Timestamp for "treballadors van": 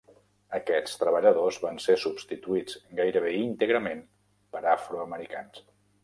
1.01-1.75